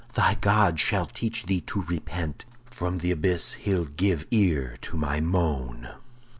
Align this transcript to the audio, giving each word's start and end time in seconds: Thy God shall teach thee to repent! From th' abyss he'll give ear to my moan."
Thy 0.15 0.33
God 0.33 0.79
shall 0.79 1.05
teach 1.05 1.45
thee 1.45 1.61
to 1.67 1.83
repent! 1.83 2.45
From 2.65 2.97
th' 3.01 3.11
abyss 3.11 3.53
he'll 3.53 3.85
give 3.85 4.25
ear 4.31 4.75
to 4.81 4.97
my 4.97 5.19
moan." 5.21 5.89